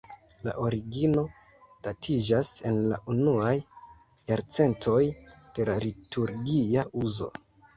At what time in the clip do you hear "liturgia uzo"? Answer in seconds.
5.89-7.31